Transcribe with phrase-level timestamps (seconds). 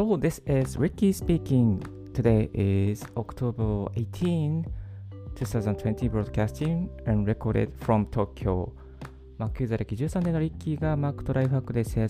[0.00, 1.84] Hello, this is Ricky speaking.
[2.14, 4.64] Today is October 18,
[5.34, 8.72] 2020 broadcasting and recorded from Tokyo.
[9.36, 12.08] マックユーザー歴13年のリッキーがマックとライフハックで生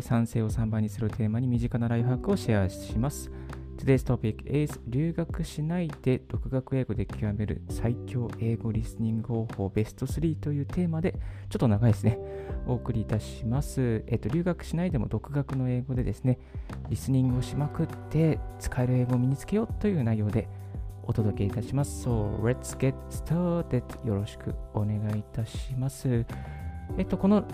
[0.00, 3.30] 産性を3倍にするテーマに身近なライフハックをシェアします。
[3.78, 11.14] Today's topic is 留学しないで独学英語で極める最強英語リスニング方法ベスト3というテーマで
[11.48, 12.18] ちょっと長いですね。
[12.66, 14.02] お送りいたします。
[14.08, 16.40] えっと、留学しないでも独学の英語でですね、
[16.90, 20.48] リスニングをしまくって使える英語を身につけようという内容で
[21.04, 22.06] お届けいたします。
[22.06, 24.06] So, let's get started.
[24.06, 26.26] よろしくお願いいたします。
[26.98, 27.46] えっと、この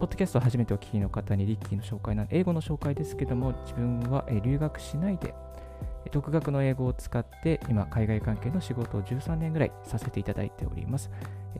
[0.00, 5.34] ポッドキャストを初めてお聞きの方にリッキーの紹介な英語の紹介ですけども、自分は留学しないで、
[6.10, 11.10] 独学の英語を使って今、海外関係の仕事を13年ぐらいさせていただいております。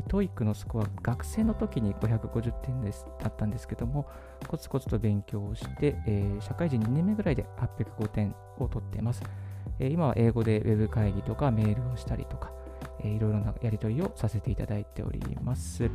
[0.09, 4.09] TOEIC のスコア、学生の時に550点ですだったんですけども、
[4.49, 9.23] コツコツと勉強をして、えー、社会人2年目ぐらいで805点を取っています。
[9.79, 12.51] えー、今は英語でウェブ会議とかメールをしたりとか、
[13.01, 15.91] えー、いろいろなやり取りをさせていただいております。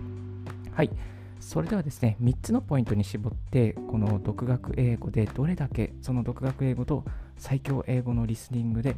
[0.74, 0.92] はい。
[1.40, 7.04] それではですね、3つのポイントに絞って、この独学英語でどれだけその独学英語と
[7.38, 8.96] 最強英語のリスニングで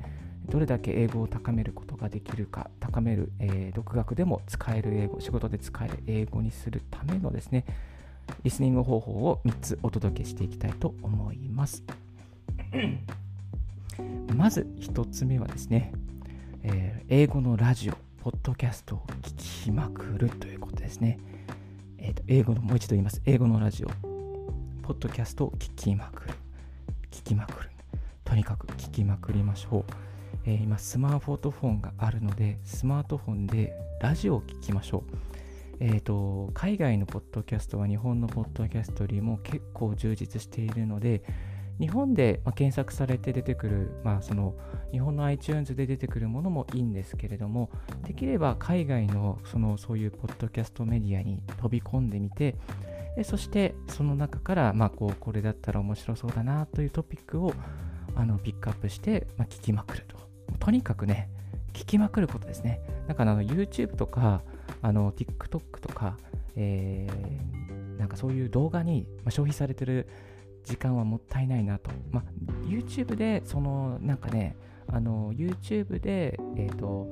[0.50, 7.66] どれだけ英語を高めることができるか、高める、えー、独学でも使える英語、仕事で使える英語にするためのですね、
[8.44, 11.84] リスニング方法を3つお届けしていきたいと思います。
[14.36, 15.92] まず1つ目はですね、
[16.64, 21.20] えー、英語のラジオ、ポッドキャストを聞きまくるということですね。
[22.08, 23.22] えーと、英語の、もう一度言います。
[23.26, 23.90] 英語のラジオ、
[24.82, 26.36] ポッドキャストを聞きまくる。
[27.12, 27.70] 聞きまくる。
[28.24, 29.84] とにかく聞きまくりましょう。
[30.46, 35.18] えー、今、スマートフォンがあるので、スマートフォンでラジオを聞きましょう。
[35.82, 41.24] えーと、海外のポッドキャストは日本のポッドキャストよりも結構充実しているので、
[41.80, 44.56] 日本で、検索されて出てくる、まあ、その
[44.92, 47.70] 日本の iTunes で出てくるものもいいんですけれども、
[48.04, 52.56] できれば海外のそのそういうポッドキャストメディアに飛び込んでみて、
[53.24, 57.54] そしてその中から、まあ、こうこれだったら面白そうだなというトピックを
[58.16, 60.18] あのピックアップして、まあ、聞きまくると。
[60.60, 61.30] とにかくね、
[61.74, 62.82] 聞きまくることですね。
[63.08, 64.42] だからあの YouTube とか
[64.82, 66.18] あの TikTok とか、
[66.56, 70.08] えー、なんかそういう動画に、消費されてる
[70.68, 71.90] 時間はもったいないなと。
[72.12, 72.24] まあ、
[72.68, 74.58] YouTube で、その、なんかね、
[74.88, 77.10] あの、YouTube で、えっ、ー、と、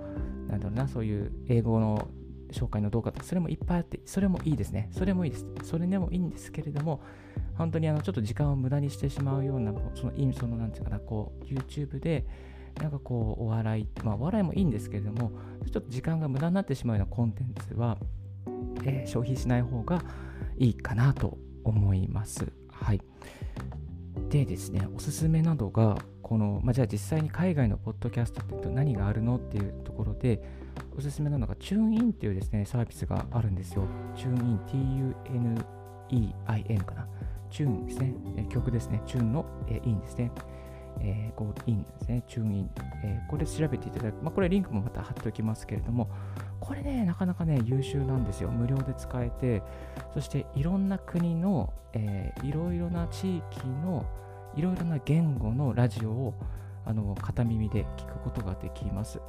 [0.49, 2.09] なんだろうな、そういう英語の
[2.51, 4.89] 紹介の動画とか、それもいっぱいあって、それもいいですね。
[4.91, 5.45] それもいいです。
[5.63, 7.01] それでもいいんですけれども、
[7.57, 12.25] 本当にあの、ちょっと時間を無駄にしてしまうような、その、その、なんていうかな、こう、YouTube で、
[12.81, 15.31] なんかこう、お笑い、まあ、お笑いもいいんですけれども、
[15.65, 17.97] ちょっと時間が無駄になってしまうようなコンテンツは、
[18.83, 20.03] えー、消費しない方が
[20.57, 22.51] いいかなと思います。
[22.69, 23.01] はい。
[24.35, 30.41] でですね、おすすめなどが、この、まあ、じゃあ実際に海外のポッドキャストって何があるのっていうところで、
[30.97, 33.88] おすすめなのが、 TuneIn っていうですね、サービスがあるんですよ。
[34.13, 37.07] TuneIn、T-U-N-E-I-N かな。
[37.50, 38.13] tune ですね、
[38.50, 40.31] 曲ですね、 tune の、え in ですね。
[41.00, 42.69] えー、こう、 in ですね、 TuneIn。
[43.03, 44.22] えー、これ調べていただく。
[44.22, 46.09] まあ、これリンクもまた貼っておきますけれども、
[46.59, 48.50] これね、なかなかね、優秀なんですよ。
[48.50, 49.62] 無料で使えて、
[50.13, 54.06] そしていろんな国の、えー、いろいろな地域の、
[54.55, 56.33] いろいろな言語のラジオを
[56.85, 59.19] あの片耳で聞くことができます。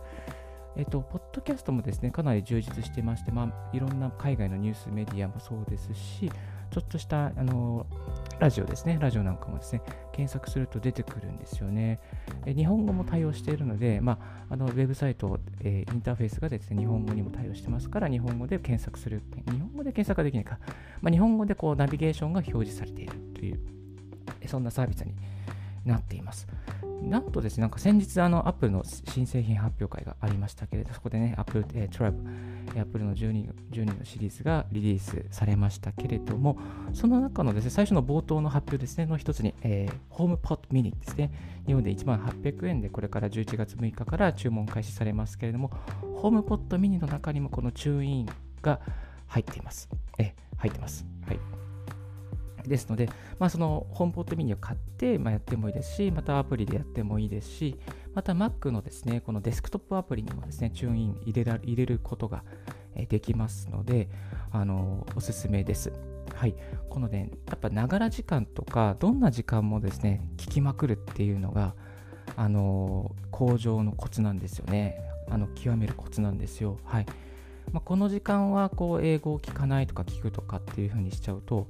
[0.76, 6.31] えっと、ポッドキャストもですね、かなり充実してまして、まあ、いろんな海外のニュースメディアもそうですし、
[6.70, 7.86] ちょっとしたあの
[8.38, 9.81] ラジオですね、ラジオなんかもですね、
[10.12, 11.98] 検索すると出てくるんですよね。
[12.44, 14.19] え日本語も対応しているので、ま
[14.50, 20.59] あ、あのウェブサイト、えー、インターフェースがですね、日本語にも対応してますから、日本語で検索する、日本語で検索ができないか、
[21.00, 23.60] まあ、日本語でこうナビゲーションが表示されているという、
[24.49, 25.15] そんなサービスに
[25.84, 26.47] なっています。
[27.03, 32.15] なんとですね、なんか先日、あの、Apple の新製品発表会がありましたけれど、そこでね、Apple、えー、t r
[32.75, 36.59] a Apple の 12, 12のシリーズがリリースされましたけれども、
[36.93, 41.31] その中のですね、最初の冒頭の発表ですね、の一つに、えー、HomePod mini ですね、
[41.66, 45.71] 日本で1万800円で、これから11月6日から注文開始されますけれども、
[46.21, 48.28] HomePod mini の中にもこのチューイン
[48.63, 48.81] が
[49.28, 49.89] 入っています。
[50.19, 51.16] え、入ってます。
[52.68, 53.09] ですので、
[53.39, 57.77] まあ、そのホームポットミニを買って、まあ、やってもいいですし、またアプリでやってもいいですし、
[58.15, 62.45] また Mac のですね、このデスクトップアプリにもですね、チューンイン入れら入れることが
[63.09, 64.09] できますので、
[64.53, 65.92] あのおすすめです。
[66.34, 66.54] はい。
[66.89, 71.74] このね、やっぱながら時間とか、どんな時間もですね、聞きまくるっていうのが、
[72.36, 74.98] あの向上のコツなんですよね。
[75.28, 76.78] あの極めるコツなんですよ。
[76.84, 77.07] はい。
[77.72, 81.66] まあ、この時間はこう英語を聞かないとか聞くとかっていう風にしちゃうと、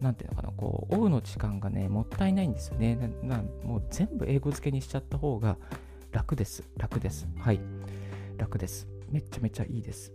[0.00, 2.96] なんていうのかな、こう、オフの時間がね、もったいないんですよね。
[3.22, 5.56] なもう全部英語付けにしちゃった方が
[6.10, 6.64] 楽です。
[6.76, 7.28] 楽です。
[7.38, 7.60] はい。
[8.38, 8.88] 楽です。
[9.10, 10.12] めっちゃめちゃいいです。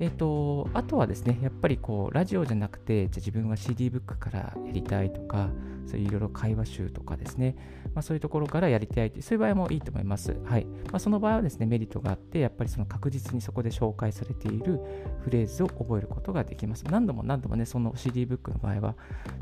[0.00, 5.50] えっ、と、あとはですね、やっぱりこう、ラジオじゃなくて、じゃ自分は CD ブックからやりたいとか、
[5.86, 7.56] そういういろいろ会話集とかですね、
[7.94, 10.36] まあ、そういうところからやりたいという、そういう場合もいいと思います。
[10.44, 10.64] はい。
[10.64, 14.80] まあ、その場合はですね、メリットがあって、やっぱりその確実にそこで紹介されている
[15.22, 16.84] フレーズを覚えることができます。
[16.90, 18.96] 何度も何度もね、その CD ブックの場合は、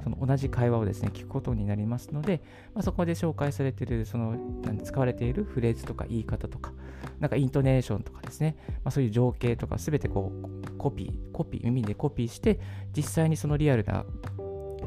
[0.04, 2.42] その同じ会話をですね、聞くことになりますので、
[2.74, 4.36] まあ、そこで紹介されている、その、
[4.84, 6.72] 使われているフレーズとか言い方とか、
[7.20, 10.41] なんかイントネーションとかですね、まあ、そういう情景とかすべてこう
[10.78, 12.60] コピー、コピー、耳でコピーして、
[12.96, 14.04] 実際にそのリアルな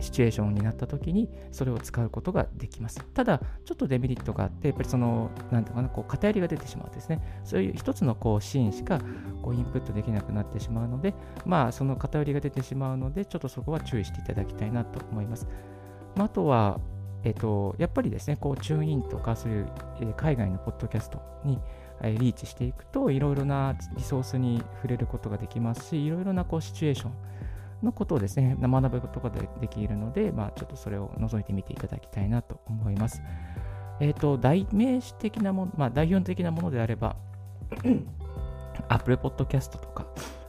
[0.02, 3.04] シチュエーションになった時にそれを使うことができます。
[3.14, 7.42] ただ、ちょっとデメリットがあって、やっぱりその、なんていうかな、こう偏りが出てしまうんですね。
[7.44, 9.00] そういう一つのこうシーンしか
[9.42, 11.14] こうインプットできなくなってしまうので、
[11.46, 15.48] まあ、その偏りが出てしまうので、ちょっとそこは注意していただきたいなと思います。
[16.16, 16.80] まあ、あとは、
[17.24, 19.68] えっと、やっぱりですね、こう、チューインとか、そういう、
[20.16, 21.60] 海外のポッドキャストに、
[22.02, 27.12] リーチしていくといろいろなリソースに触れることができますしいろいろなこうシチュエーション
[27.84, 33.22] のことをですね学ぶことができるので、まあ、ちょっとそれを覗いてみていただきたいなと思います。
[34.00, 37.16] えっ、ー、と代名詞的なもの、まあ、代表的なものであれば
[38.90, 40.06] Apple Podcast とか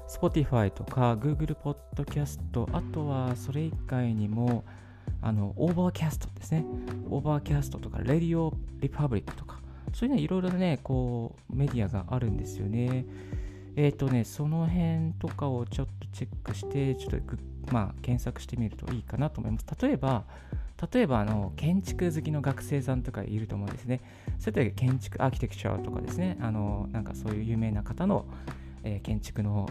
[0.08, 2.40] Spotify とか Google Podcast
[2.76, 4.64] あとはそれ以外にも
[5.22, 6.64] あのオーバーキャストですね
[7.08, 9.55] オーバーキャストとか Radio Republic とか
[9.92, 13.04] そういうね、いろいろね、こう、メディアがあるんですよね。
[13.76, 17.36] えっ、ー、とね、その辺とかをちょっとチェックして、ちょっと
[17.72, 19.66] まあ、検索してみるといいかなと思います。
[19.80, 20.24] 例えば、
[20.92, 24.00] 例えばあの建築好きの学生さんとかいると思うんですね。
[24.38, 28.26] それで建築アーキテクチャーとかですね、あのなんかそういう有名な方の、
[28.84, 29.68] えー、建築の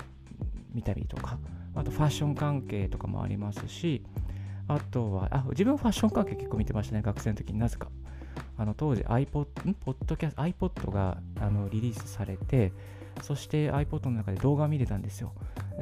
[0.73, 1.37] 見たりとか、
[1.75, 4.03] あとファッション関係とかもありますし、
[4.67, 7.87] あとは、あ、自分ファッション関係結構見てましたね、学生の時になぜか。
[8.57, 12.71] あの当時 iPod、があのリリースされて、
[13.21, 15.33] そして iPod の中で動画見れたんですよ。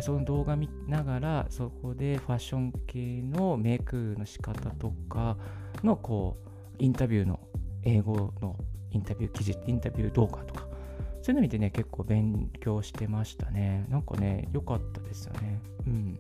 [0.02, 5.38] その動画見ながら、そこでファッション系のメイクの仕方とか
[5.84, 6.50] のこう
[6.80, 7.40] インタビューの
[7.84, 8.56] 英語の
[8.92, 10.68] インタビュー記事、インタビュー動画とか、
[11.22, 13.86] そういうの見てね、結構勉強してましたね。
[13.90, 15.60] なんかね、良かったですよね。
[15.88, 16.20] うん。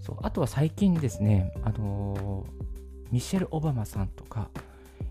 [0.00, 2.73] そうあとは最近ですね、あのー
[3.10, 4.50] ミシェル・オバマさんとか、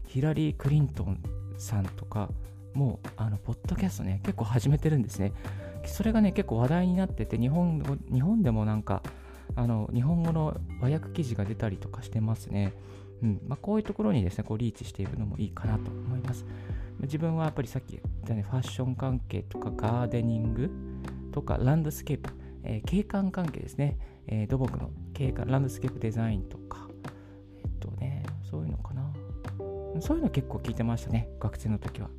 [0.07, 1.22] ヒラリー・クリントン
[1.57, 2.30] さんとか、
[2.74, 5.34] もう、あの、ポッドキャストね、結構始めてるんですね。
[5.86, 9.04] それがね、結構話題になってて、日本日本でもなんか、
[9.56, 12.74] あの、日本語の和訳記事が出たりとかしてますね。
[13.22, 16.45] うんまあ、こういうところにですね、こうリーチしていくのもいいかなと思います。
[17.01, 20.69] 自分はやっぱりさっき言ったね、ファッション関係とかガーデニング
[21.31, 22.30] とかランドスケープ、
[22.63, 23.98] えー、景観関係ですね、
[24.28, 26.82] えー、土木の景観、ランドスケープデザインとか、
[28.54, 29.12] そういうのかな。
[30.00, 32.10] そういうの結構聞いてましたね、学生の時は。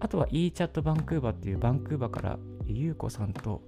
[0.00, 3.62] あとは e チャットバンクーバーっていうバンクーバーからゆうこさんと、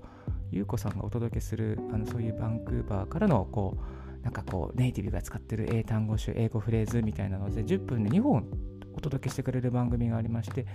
[0.50, 3.78] ゆうこさんがお届けするあのそういうバンクーバーからのこ
[4.20, 8.46] う、なんかこうネイティブが使ってる英単語集、英語フレーズみたいなので10分で2本
[8.94, 10.66] お届けしてくれる番組がありまして、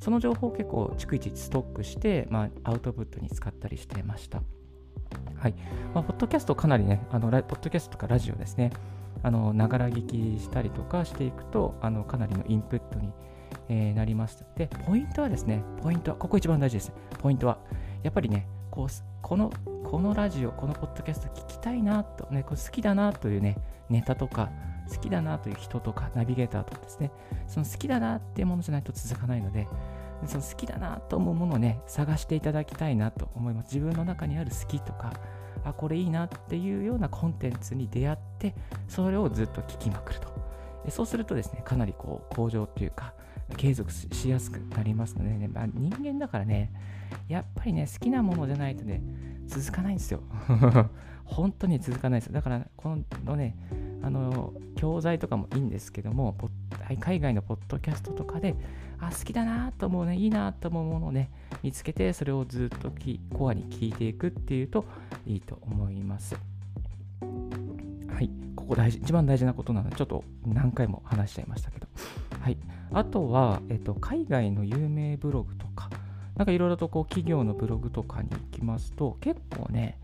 [0.00, 4.42] その情報を結構逐一ストックして、まあ、アウトプットに使ったりしてました。
[5.40, 5.54] はい。
[5.94, 8.72] まあ、ポッドキャストかなりね、あの、ポッドキャストとかラジオですね、
[9.24, 13.10] ながら聞きしたりとかしていくと、あの、かなりのインプットに、
[13.70, 14.44] えー、なります。
[14.56, 16.92] で、ポイントはですね、ポイントは、ここ一番大事です。
[17.18, 17.56] ポイントは、
[18.02, 18.88] やっぱりね、こう、
[19.22, 19.50] この、
[19.82, 23.56] このラジオ、このポッドキャスト聞きたいなと、ね、これ好きだなというね、
[23.88, 24.50] ネタとか、
[24.90, 27.10] 好きだなという人とか、ナビゲーターとかですね、
[27.46, 29.66] その好きだなっていうものじゃないと続かないので、
[30.26, 33.74] その好きだなと思うものをね、探していただきたいなと思います。
[33.74, 35.12] 自分の中にある好きとか、
[35.64, 38.54] あ、これいいなっていうようなコンテンツに出会って、
[38.88, 40.28] それをずっと聞きまくると。
[40.88, 43.14] そうするとですね、かなりこう向上というか、
[43.56, 46.72] 継続しやすくなりますのでね、まあ、人間だからね、
[47.28, 49.02] やっぱりね、好きなものじゃないとね、
[49.46, 50.20] 続かないんですよ。
[51.24, 52.32] 本当に続かないです。
[52.32, 53.56] だから、このね、
[54.02, 56.36] あの、教材とかもいいんですけども、
[57.00, 58.54] 海外のポッドキャストとかで、
[58.98, 61.30] あ、好きだなと思うね、いいなと思うものをね、
[61.62, 62.90] 見つけて、それをずっと
[63.34, 64.84] コアに聞いていくっていうと
[65.26, 66.36] いいと思います。
[68.08, 71.86] はい、ここ大事、一番大事なことなので、ちょっと何回も話しちゃいましたけど。
[72.40, 72.56] はい。
[72.92, 75.90] あとは、えっと、海外の有名ブログとか、
[76.36, 79.98] なんかいろいろとこう企業のブログとかに行きますと、結構ね、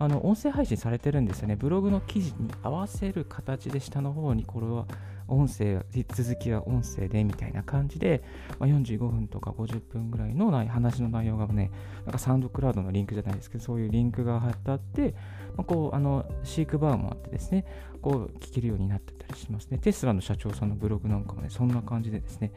[0.00, 1.56] あの音声配信されてるんですよね。
[1.56, 4.86] ブログの記事に合わせる形で下の方にこれは
[5.28, 8.22] 音声、続きは音声でみたいな感じで、
[8.58, 11.70] まあ、45分とか50分ぐらいの話の内容がね、
[12.04, 15.14] なんかサウンドクラウドのリンクじゃないですけど、そういうリンクが貼ってあって、
[15.56, 17.64] まあ、こう、あの、飼育バーもあってですね、
[18.00, 19.78] こう、聞けるようになってたりしますね。
[19.78, 22.52] テスラの社長さんのブログなんかもね、そんな感じでですね、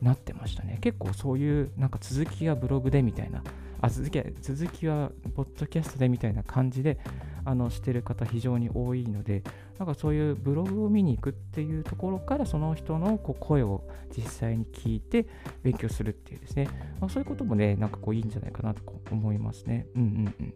[0.00, 0.78] なってましたね。
[0.80, 3.42] 結構そういう、なんか続きがブログでみたいな、
[3.80, 6.98] あ続きは、続きは、ポッドキャストでみたいな感じで、
[7.44, 9.42] あのしてる方非常に多いので、
[9.78, 13.84] なんかそういうブログを見に行くっていうところから、その人のこう声を
[14.16, 15.26] 実際に聞いて
[15.62, 16.68] 勉強するっていうですね、
[17.00, 19.86] まあ、そういうこともね、なんかこういいんじゃないかなと思いますね。
[19.94, 20.54] うんうんうん。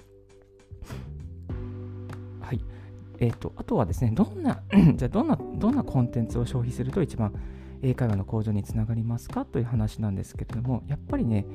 [2.40, 2.60] はい。
[3.20, 4.62] えっ、ー、と、あとはですね、どんな、
[4.96, 7.34] じゃどんな、どんなコンテンツを消費すると一番
[7.82, 11.46] 英会話の向上につながりますかという話なんですけれども、やっぱりね、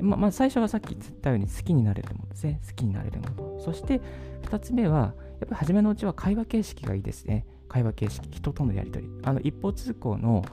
[0.00, 2.60] ままあ、最初はさっき言ったように好きになれるものですね。
[2.66, 3.60] 好きになれるもの。
[3.60, 4.00] そして
[4.42, 7.46] 2つ目は、やっぱり初めのうちは会話形式がいいですね。
[7.68, 9.12] 会話形式、人とのやり取り。
[9.22, 10.44] あの一方通行の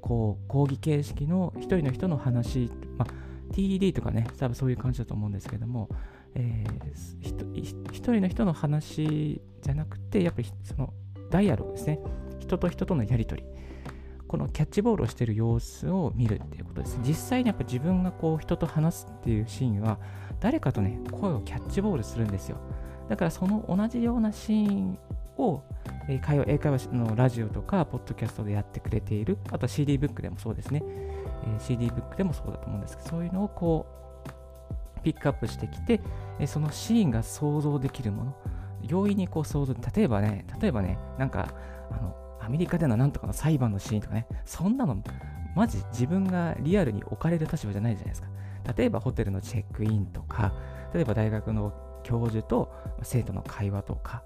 [0.00, 5.88] こう講義形式の一人の人の話、まあ、TED とかね、多分そういう感じだと思うんですけども、
[6.34, 10.92] えー、一人の人の話じゃなくて、やっぱりその
[11.30, 12.00] ダイアログですね。
[12.38, 13.48] 人と人とのやり取り。
[14.28, 16.98] このキャッチボールをしている様子を見るっていうことです。
[17.06, 19.98] 実際にやっぱ自分がこう人と話すっていうシーンは
[20.40, 22.58] 誰かとね、声をキャッチボールするんですよ。
[23.08, 24.98] だからその同じようなシーン
[25.36, 25.62] を
[26.08, 33.86] 英会話英会話のラジオとか、ポッドキャストでやってくれている、あとは CD ブックでもそうですね、え、CD ブックでもそうだと思うんですけど、そういうのをこ
[34.96, 36.00] う、ピックアップしてきて、
[36.46, 38.36] そのシーンが想像できるもの、
[38.82, 41.54] 容易にこう想像、例えばね、例えばね、なんか、
[41.90, 45.02] あの、アメリカでのなんとかの裁判のシーンとかね、そんなの、
[45.56, 48.28] マジ自分がリアルに置かれる立場じゃないじゃないですか。
[48.76, 50.52] 例えばホテルのチェックインとか、
[50.92, 51.72] 例えば大学の
[52.02, 52.72] 教授と
[53.02, 54.22] 生徒の会話とか、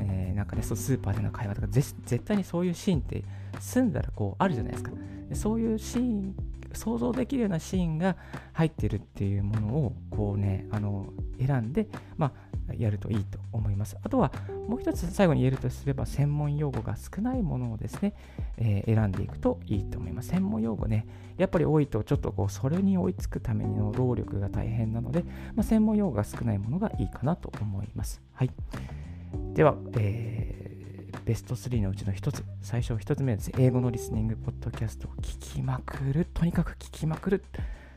[0.00, 3.24] えー、なんかね、そうスーパーでの会話とか、絶対にそういうシーンって
[3.58, 4.90] 住んだらこうあるじゃないですか。
[5.28, 6.36] でそういうシーン、
[6.72, 8.16] 想像できるようなシーンが
[8.52, 11.06] 入ってるっていうものをこうね、あの
[11.38, 12.32] 選んで、まあ、
[12.78, 13.96] やるといいと思います。
[14.02, 14.32] あとは
[14.68, 18.14] もう一つ最後に言えるとすれば専門用語が少ないものをですね、
[18.56, 20.28] えー、選んでいくといいと思います。
[20.28, 25.22] 専門用語ね、やっぱり多いとちょっとこうそれに追いつくための労力が大変なので、
[25.54, 28.22] まあ、専門用語が少ないものがいいかなと思います。
[28.32, 28.50] はい。
[29.54, 37.44] では、えー、ベスト3のうちの1つ、最初1つ目ですね、英語のリスニングポッドキャストを聞きまくる、とにかく聞きまくる、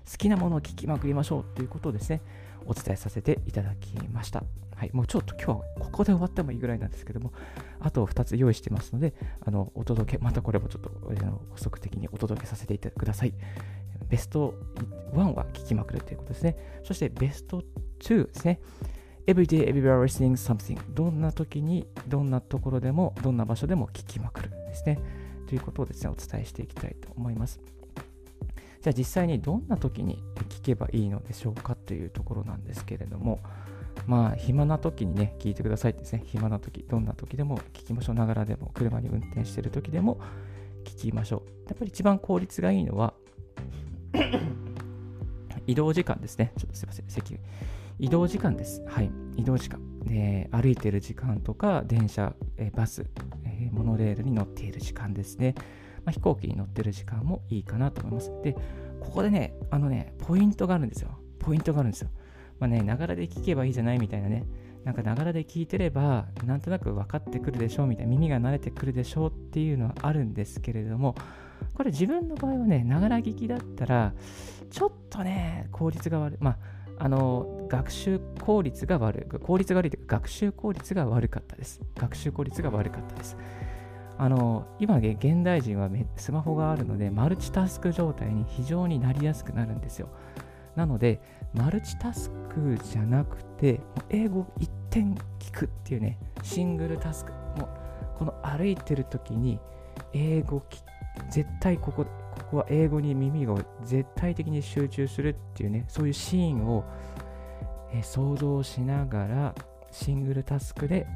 [0.09, 2.21] 好きなものを聞きまくりましょうということですね、
[2.65, 4.43] お伝えさせていただきました。
[4.75, 7.31] はい、もうちょっと今日はここで終わってもいいぐらいなんですけども、
[7.79, 9.13] あと2つ用意してますので、
[9.45, 13.33] あのお届け、またこれもちょっと補足的にお届けさせていただください。
[14.09, 14.53] ベスト
[15.13, 16.57] 1は聞きまくるということですね。
[16.83, 17.63] そしてベスト
[17.99, 18.59] 2ですね。
[19.27, 24.99] Everyday, everywhere listening something どんな時に、どんなところでも、どんな場所でも聞きまくるですね。
[25.47, 27.59] ということをですね、お伝えしていきたいと思います。
[28.85, 33.39] じゃあ実際にどんな時に聞けばいいのでしょうかというところなんですけれども、
[34.05, 36.21] まあ、暇な時にね、聞いてくださいですね。
[36.27, 38.15] 暇な時、どんな時でも聞きましょう。
[38.15, 40.19] ながらでも、車に運転してる時でも
[40.83, 41.49] 聞きましょう。
[41.67, 43.15] やっぱり一番効率がいいのは
[45.65, 46.53] 移動時間ですね。
[46.55, 47.39] ちょっとすいません、席。
[47.97, 48.83] 移動時間です。
[48.85, 49.81] はい、移動時間。
[50.11, 53.03] え歩いてる時間とか、電車、えバス、
[53.45, 55.55] えモノレールに乗っている時間ですね。
[56.05, 58.31] まあ、飛行機に乗ってる時間もいいかなと思います。
[58.43, 58.53] で、
[58.99, 61.09] ここでね、あのね、ポイントがあるんですよ。
[61.39, 62.09] ポイントがあるんですよ。
[62.59, 64.45] まあね、ながらで聞けばいいじゃないみたいなね、
[64.83, 71.15] なんかながらで聞いてれば、なんとなく分かってくるでしょうみたいな、耳が慣れてくるでしょうっていうのはあるんですけれども、
[71.73, 74.13] これ自分の場合はね、ながら聞きだったら、
[74.69, 76.37] ちょっとね、効率が悪い。
[76.39, 76.57] まあ、
[76.99, 79.39] あの、学習効率が悪い。
[79.39, 81.81] 効率が悪いというか、学習効率が悪かったです。
[81.95, 83.37] 学習効率が悪かったです。
[84.17, 90.09] あの今現代人はスマホがあるのでマルチタスク状態に非常になりやすくなるんですよ。
[90.75, 91.21] なので
[91.53, 97.31] マルチタスクじゃなくて英語一点聞くっていうねシングルタスク。
[97.57, 99.59] もうこの歩いてる時に
[100.13, 100.63] 英語
[101.29, 102.11] 絶対こここ
[102.51, 106.83] こは英語に耳が絶対的に集中するっていうねそういうシーンを、
[108.03, 109.55] 想像しながら
[109.89, 111.07] シングルタスクで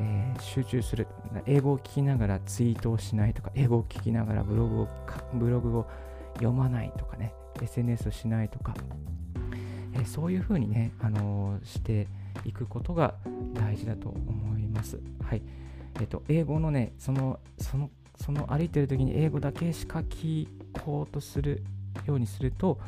[0.00, 1.06] えー、集中する。
[1.46, 4.88] 英語を聞きながらツイートをしないとか、英語を聞きながらブログを
[5.34, 5.86] ブログを
[6.34, 8.74] 読まないとかね、SNS をしないとか、
[9.94, 12.08] えー、そういうふうにね、あのー、して
[12.44, 13.14] いくことが
[13.54, 15.00] 大事だと思います。
[15.22, 15.42] はい。
[16.00, 20.48] えっ、と、英語のね、その、その、その歩いてる時に英語だけしか聞
[20.84, 21.62] こうとする
[22.06, 22.78] ようにすると、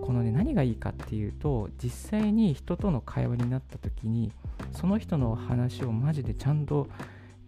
[0.00, 4.32] このね、何がいいかっていうと、実際に人との会話になった時に、
[4.78, 6.86] その人の話をマジでちゃんと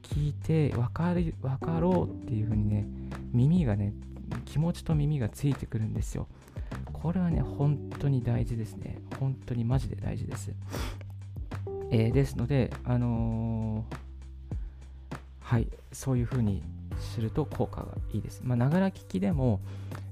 [0.02, 2.88] 聞いて分かる分かろうっていう風にね
[3.32, 3.92] 耳がね
[4.46, 6.26] 気持ちと耳がついてくるんですよ。
[6.92, 8.98] これはね本当に大事ですね。
[9.20, 10.50] 本当にマジで大事です、
[11.92, 16.64] えー、ですのであのー、はいそういう風に
[16.98, 18.40] すると効果がいいです。
[18.42, 19.60] まながら聞きでも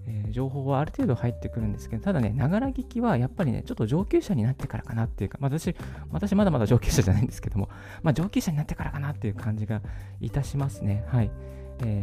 [0.09, 5.77] えー、情報はある程度入ってくるんですけど、ただね、ながら聞きはやっぱりね、ちょっと上級者になってからかなっていうか、まあ、私、
[6.11, 7.69] 私まだまだ上級者じゃないんですけども、
[8.03, 9.83] まあ、上級者になってからかなっていう感じが
[10.21, 11.05] いたしますね。
[11.09, 11.31] はい。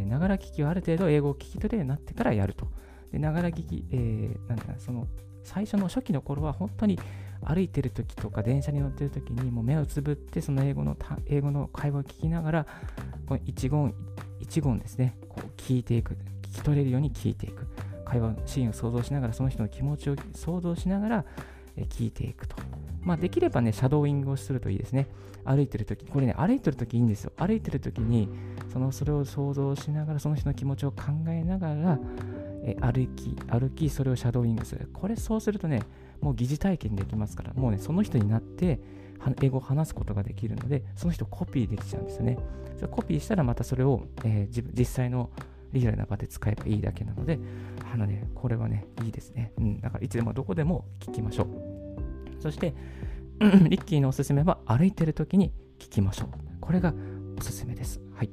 [0.08, 2.68] ながら聞きはある程度英語を聞き取れるようになってからやると。
[3.12, 5.06] で、ながら聞き、えー、なんだその、
[5.42, 6.98] 最初の初期の頃は本当に
[7.44, 10.96] 歩いてる時とか電車に乗ってる時にもう目をつぶってその英語の
[11.26, 12.66] 英語の会話を聞きながら
[13.26, 13.94] この一言
[14.40, 17.66] 一言ですねこう聞いていく聞き取れるように聞いていく
[18.06, 21.24] 会話シーンを想像しながらその人の気持ちを想像しながら
[21.76, 22.56] 聞いていくと。
[23.02, 25.06] まあ、できればね、シャドーイングをするといいですね。
[25.44, 27.32] 歩いてるとき、これね、歩いてるときいいんですよ。
[27.36, 28.28] 歩いてるときに、
[28.72, 31.98] そのそれを想像しながら、その人の気持ちを考えながら、
[32.64, 34.88] え歩き、歩き、それをシャドーイングする。
[34.92, 35.82] これそうするとね、
[36.20, 38.80] もう疑似体験できますから、もうね、その人になって、
[39.40, 42.38] 英語を話すことができるので、その人をコピーできちゃうんですよね。
[42.76, 45.30] それコピーしたらまたそれを、えー、実際の
[45.76, 47.38] リアルな場で使えばいいだけなので、
[47.92, 49.52] あのね、これはね、いいですね。
[49.58, 52.42] うん、だからいつでもどこでも聞きましょう。
[52.42, 52.74] そして、
[53.40, 56.28] リッキーのおすすめは歩いてる時に聞きましょう。
[56.60, 56.94] これが
[57.38, 58.00] おすすめです。
[58.14, 58.30] はい。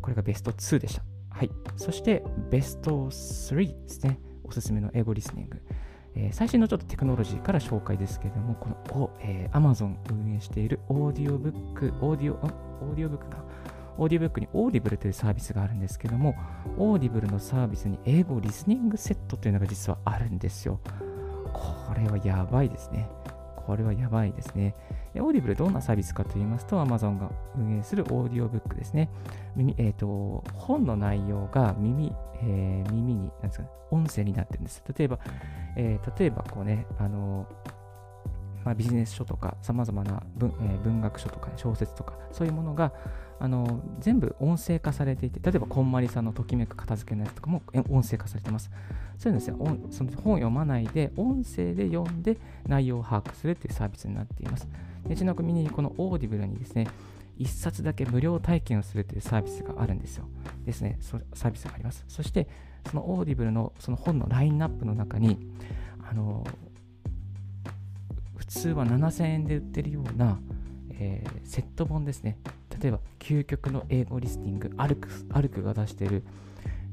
[0.00, 1.02] これがベスト2でした。
[1.30, 1.50] はい。
[1.76, 4.20] そして、ベスト3ですね。
[4.44, 5.62] おすすめの英語リスニング。
[6.16, 13.44] えー、最新のちょっとテクノロジーから紹介ですけれども、この、えー、Amazon 運営しているオーディオブック、オーディオ、オーディオブックか。
[13.98, 16.34] オーディブックにオーディブルというサービスがあるんですけども、
[16.78, 20.80] オーディブルのサービスに英語リスニングセットというのが実はあるんですよ。
[21.52, 23.08] これはやばいですね。
[23.66, 24.74] これはやばいですね。
[25.16, 29.08] オーディブルどんなサービスかと言いますと、Amazon が運営するオーディオブックですね。
[29.56, 34.82] 耳えーと、本の内容が耳,、えー、耳に、なんですか、音声になってるんです。
[34.96, 35.18] 例えば、
[35.76, 37.46] えー、例えばこうね、あの
[38.64, 42.92] まあ、ビジネス書とか、さまざまな文,、えー、文学書とか、ね、小説とか、そういうものが
[43.40, 48.70] あの全部音声化されていて、例えばこんまりさんのときめく片付けのやつとかも音声化されてます。
[49.18, 49.56] そういうのですよ、
[49.90, 54.68] その本を読まないで、音声で読んで内容を把握するっていうサービスになっています。
[55.06, 56.86] でちなみにこのオーディブルにですね、
[57.38, 60.26] 1冊だけ無料体験をするというサービスがあるんですよ。
[60.64, 62.04] ですね、そサービスがあります。
[62.08, 62.48] そして、
[62.88, 65.38] そのオーディブルのその本のラインナップの中に、
[68.54, 70.38] 通は7000円で売ってるような、
[70.90, 72.38] えー、セット本ですね。
[72.80, 76.22] 例えば、究極の英語リスニング、アルクアルクが出してる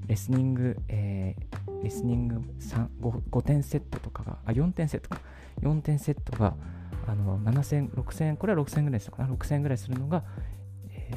[0.08, 2.88] レスニング、えー、レスニング 5,
[3.30, 5.22] 5点セットとかが、あ、4点セットか、
[5.62, 6.56] 4点セットが、
[7.08, 10.24] あの、7000、6000円、これは6000円ぐらいですかな、6000円ぐらいするのが、
[10.90, 11.12] え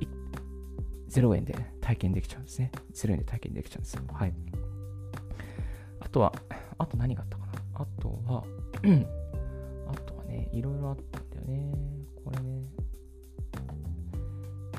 [0.00, 2.70] ー、0円で体験できちゃうんですね。
[2.94, 4.02] 0円で体験できちゃうんですよ。
[4.12, 4.34] はい。
[6.00, 6.32] あとは、
[6.78, 8.44] あと何があったかな、あとは
[10.32, 11.74] ね、いろいろあったんだよね。
[12.24, 12.62] これね。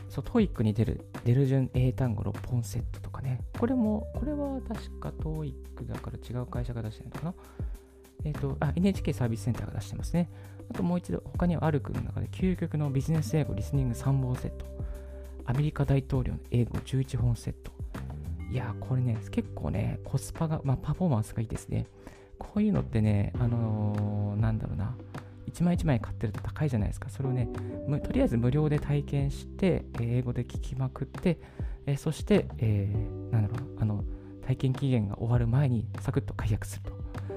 [0.09, 3.41] そう、 TOEIC に出る、出る順英単語6本セットとかね。
[3.59, 7.33] これも、これは確か TOEIC だから違う会社が出してるのかな。
[8.25, 10.29] えっ、ー、と、あ、NHK サービスセンターが出してますね。
[10.69, 14.65] あともう一度、他にはアルクの中で究極のビジネス英語リスニング3本セット。
[15.45, 17.71] アメリカ大統領の英語11本セット。
[18.51, 21.87] いやこれね、結構ね、コスパが、まあ、パフォーマンスがいいですね。
[22.37, 24.95] こういうのってね、あのー、なんだろうな、
[25.53, 27.09] 1枚1枚買ってると高いじゃないですか。
[27.09, 27.47] それをね、
[28.03, 31.39] とりあえず無料で体験して、英語で聞きまくって、
[31.85, 34.03] えそして、えー、なんだろう、あの、
[34.45, 36.91] 体験期限が終わる前にサクッと解約すると。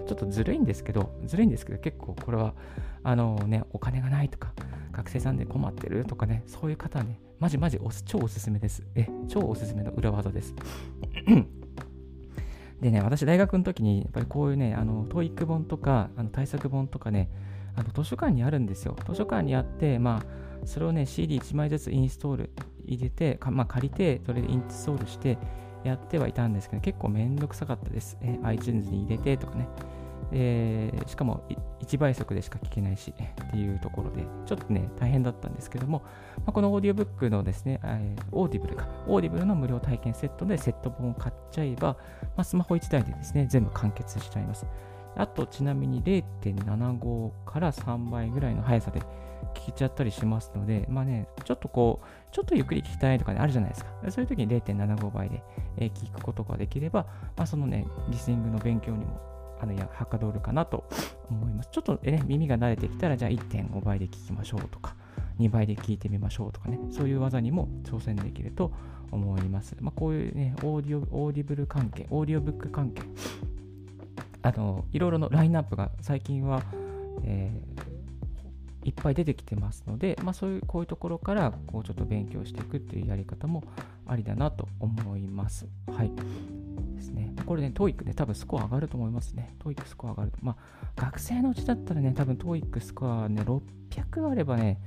[0.06, 2.54] ちょっとずるいんですけど、ずるいんですけど、結構これは、
[3.02, 4.52] あのね、お金がないとか、
[4.92, 8.82] 学生さんで困ってるとかね、そういう方はね、マジマジおす超おすすめです。
[8.94, 10.54] え、超おすすめの裏技です。
[12.80, 17.30] でね、私大学の時に、やっぱりこういうね、あの、 TOEIC 本とか、あの対策本とかね、
[17.76, 18.96] あの図書館にあるんですよ。
[19.06, 22.50] 図書館にあって、まあ、それをね、CD1 枚ずつインストール
[22.84, 25.38] 入れて、まあ、借りて、それでインストールして
[25.84, 28.18] やってはいたんですけど、結構めんどくさかったです。
[28.22, 29.68] え iTunes に入れてとかね。
[30.32, 31.44] えー、しかも
[31.80, 36.02] 1倍速でしか聞けないしっていうところで、ちょっとね、大変だったんですけども、
[36.38, 41.96] まあ、このオーディオブックのですね、えー、オーディブルか、オーディブルの無料体験セットでセット本を買っちゃえば、
[42.36, 44.66] まあ、スマホ1台でですね、全部完結しちゃいます。
[45.16, 49.00] あと、ちなみに0.75から3倍ぐらいの速さで
[49.54, 53.90] 聞けちゃったりしますので、まあね、ちょっとこう、ちょっとゆっくり聞きたいとかね、あるじゃないですか。
[54.10, 55.42] そういう時に0.75倍で、
[55.78, 59.20] 聞くことができれば、まあ、そのね、リスニングの勉強にも
[59.60, 60.84] あのはかどるかなと
[61.30, 61.70] 思います。
[61.72, 64.94] ちょっと、ね、耳が慣れてきたら、じゃあ1.5倍で聞きましょうとか、
[65.38, 68.72] 2倍で聞いてみましょうとかね、そういう技にも挑戦できると
[69.10, 69.76] 思います。
[69.80, 73.02] まあ、こういうね、オーディオ、オーディブル関係、オーディオブック関係、
[74.46, 76.62] あの、いろいろのラインナップが最近は、
[77.24, 83.64] えー、いっぱい出てきてますので、まあ、そういうこういうところからこうちょっと勉強していくっていうやり方も
[84.06, 85.66] ありだなと思います。
[85.88, 86.12] はい。
[86.94, 87.34] ですね。
[87.44, 89.56] これね、TOEIC ね、多分スコア上がると思いますね。
[89.64, 90.32] TOEIC スコア上がる。
[90.40, 90.56] まあ、
[90.94, 94.78] 学生のうちだったらね、多分 TOEIC スコアね、600あればね、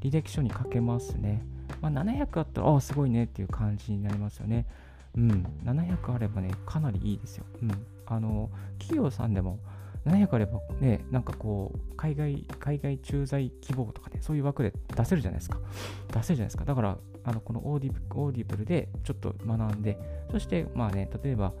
[0.00, 1.42] 履歴書に書けますね。
[1.80, 4.66] まあ、700あったら、ああ、すごいねっていう感じになりますよね。
[5.16, 7.44] うん、700あればね、かなりいいですよ。
[7.60, 7.97] うん。
[8.08, 9.58] あの、企業さんでも、
[10.06, 15.58] 700あればね、なんかこう、海外、海外駐在希望とかね、そういう枠で出せるじゃないですか。
[16.12, 16.64] 出せるじゃないですか。
[16.64, 19.98] だから、あのこのオーディオーディブルでちょっと学んで、
[20.30, 21.52] そして、まあね、例えば、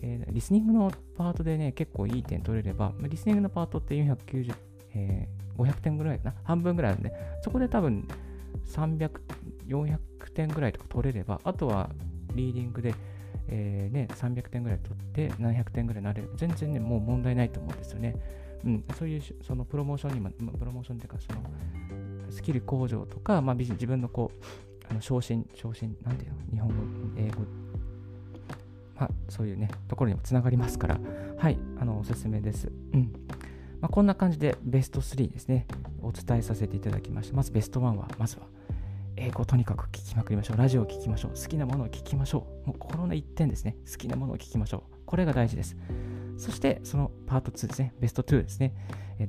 [0.00, 4.54] えー、リスニングのパートでね、結構いい点取れれば、リスニングのパートって490、
[4.94, 8.08] えー、500点ぐらいかな、半分ぐらいあるんで、そこで多分
[8.66, 9.10] 300、
[9.66, 9.98] 400
[10.32, 11.90] 点ぐらいとか取れれば、あとは
[12.34, 12.94] リーディングで、
[13.48, 16.30] えーね、300点ぐらい取って700点ぐらいになれる。
[16.36, 18.14] 全然ね、もう問題ないと思うんですよね。
[18.64, 21.42] うん、そういうそのプロモーションにも、プロモーションっていうか、その
[22.30, 24.44] スキル向上とか、まあ、自分のこう、
[24.90, 26.36] あの昇進、昇進、なんていうの？
[26.52, 26.74] 日本語、
[27.16, 27.42] 英語、
[28.96, 30.98] まあ、そういうね、ところにもつながりますから、
[31.36, 32.70] はい、あの、おすすめです。
[32.92, 33.12] うん。
[33.80, 35.66] まあ、こんな感じでベスト3ですね、
[36.02, 37.36] お伝えさせていただきました。
[37.36, 38.46] まずベスト1は、まずは、
[39.20, 40.56] 英語とにかく聞きまくりましょう。
[40.56, 41.30] ラジオを聞きましょう。
[41.32, 42.68] 好きなものを聞きましょう。
[42.68, 43.76] もうこの1点ですね。
[43.90, 44.96] 好きなものを聞きましょう。
[45.06, 45.76] これが大事です。
[46.36, 47.94] そしてそのパート2ですね。
[47.98, 48.74] ベスト2ですね。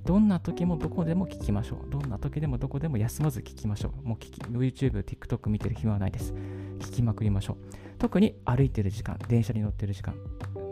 [0.06, 1.90] どんな時もどこでも聞きましょう。
[1.90, 4.08] どんな時でもどこでも休まず聞きましょう。
[4.08, 6.34] もう聞き YouTube、TikTok 見てる暇はないです。
[6.80, 7.58] 聞きまくりましょう。
[7.98, 10.14] 特に歩いてる時間、電車に乗ってる時間、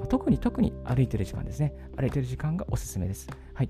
[0.10, 1.74] 特に特に歩いてる時間ですね。
[1.98, 3.28] 歩いてる時間がおすすめです。
[3.56, 3.70] はい。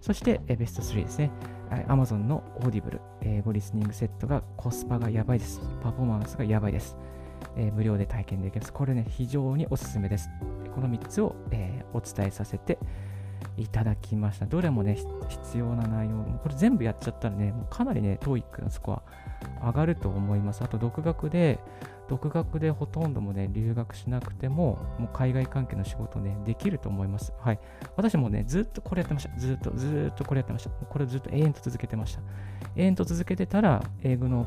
[0.00, 1.30] そして、えベスト3ですね。
[1.88, 5.60] Amazon のオーディブル英語リスニングセットがコスパがやばいです。
[5.82, 6.96] パフォーマンスがやばいです。
[7.56, 8.72] え、無料で体験できます。
[8.72, 10.28] これね、非常におすすめです。
[10.74, 12.78] この3つを、え、お伝えさせて
[13.56, 14.46] いただきました。
[14.46, 14.96] どれもね、
[15.28, 19.02] 必要な内容、これ全部やっちゃったらね、もうかなりね、TOEIC のスコア
[19.66, 20.62] 上がると思います。
[20.62, 21.58] あと、独学で、
[22.08, 27.32] 独学でほとんどもね、留学しなくても、もう海外関係の仕事ね、できると思います。
[27.38, 27.60] はい。
[27.96, 29.38] 私もね、ずっとこれやってました。
[29.38, 30.70] ずっと、ずっとこれやってました。
[30.70, 32.22] これずっと永遠と続けてました。
[32.76, 34.46] 永遠と続けてたら、英語の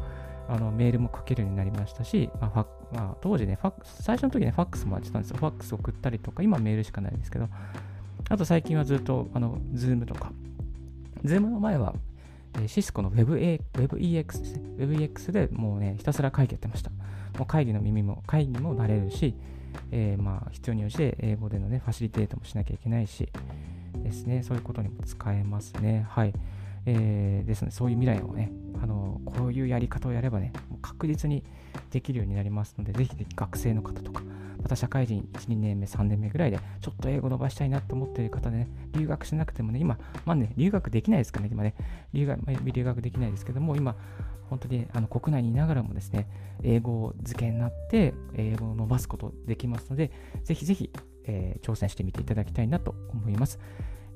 [0.50, 5.38] あのメールも書けるようになりましたし、まあまあ、当時ね、ファックス、最初の時ね、ファックスもやってたんですよ。
[5.38, 7.48] ファックス送ったりとか、今メールしかないんですけど、
[8.30, 10.32] あと最近はずっと、あの、Zoom とか、
[11.24, 11.96] Zoom の前は、
[12.68, 14.62] シスコの WebEX ですね。
[14.78, 16.92] WebEX でもうね、ひたすら会議やってました。
[17.38, 19.36] もう会議の耳も、会議もなれるし、
[19.92, 23.30] えー、まあ、必要に応じて英語でのね、ファシリテートもしなきゃいけないし、
[24.04, 26.06] ですね、そういうことにも使えますね。
[26.10, 26.34] はい。
[26.86, 31.44] えー、ですので、そういう未来をね、あのこういうやり方をやればね、確実に
[31.92, 34.22] できるようになりますので、ぜひぜひ学生の方とか、
[34.62, 41.76] また社会人1、2年目、3年目ぐらいで、ちょっと英語伸ばしたいなと思っている方でね、留学しなくてもね、今、まあね、留学できないですからね、今ね、
[42.14, 42.40] 留学
[42.72, 43.96] 留学できないですけども、今、
[44.50, 46.28] 本当にあの国内にいながらもですね、
[46.64, 50.12] 英語漬けになって、英語を伸ばすことできますので、
[50.44, 50.90] ぜひぜひ、
[51.26, 53.60] えー、挑戦してみていただきたいなと思います。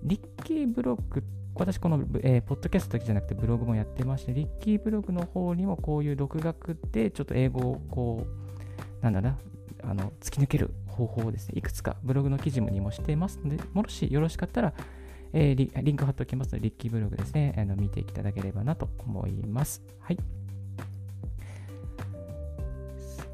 [0.04, 1.24] リッキーブロック
[1.60, 8.28] 私この、えー、ポッドキャストだけじゃなくてブログもやってまして、リッキーブログの方にもこういう独学でちょっと英語をこ
[9.02, 9.38] う、なんだな、
[9.84, 14.74] あの突き抜ける方法をですね、いくつかブログの記事にもしてますので、もしよろしかったら、
[15.34, 19.82] えー、リリンク貼っておきますので、リッキーブログですね、あの見ていただければなと思います。
[20.00, 20.18] はい。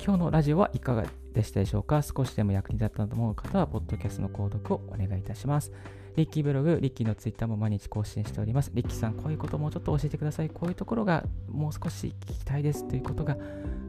[0.03, 2.01] 今日のラジオはいかがでしたでしょうか？
[2.01, 5.71] 少しでも役に立ったと思う方は、ポッドキャストの購読をお願いいたします。
[6.15, 8.71] リッキーブログ、リッキーのツイッターも毎日更新しております。
[8.73, 10.49] リッキーさん、こういうこともうちょっと教えてください。
[10.49, 13.35] こういうところがもう少し聞きたいですということが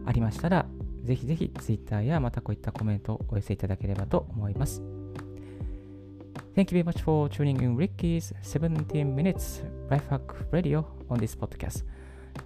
[0.06, 0.66] ありましたら、
[1.04, 4.82] ぜひぜひツイッターやまたこういったコメントをお寄せいただければと思います。
[6.56, 11.84] Thank you very much for tuning in Ricky's 17 minutes Lifehack Radio on this podcast.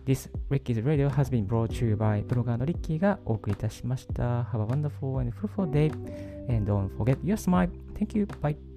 [0.04, 4.42] This Ricky's Radio has been brought to you by ブロガーのリッキーがお送りいたしました。
[4.44, 5.92] Have a wonderful and fruitful day
[6.48, 7.70] and don't forget your smile.
[7.94, 8.26] Thank you.
[8.40, 8.67] Bye.